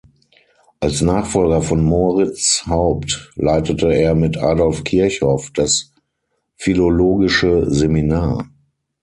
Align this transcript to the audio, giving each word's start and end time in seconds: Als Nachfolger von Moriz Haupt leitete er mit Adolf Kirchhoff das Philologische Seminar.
Als 0.79 1.01
Nachfolger 1.03 1.61
von 1.61 1.83
Moriz 1.83 2.63
Haupt 2.65 3.31
leitete 3.35 3.93
er 3.93 4.15
mit 4.15 4.35
Adolf 4.35 4.83
Kirchhoff 4.83 5.51
das 5.51 5.93
Philologische 6.55 7.69
Seminar. 7.69 8.49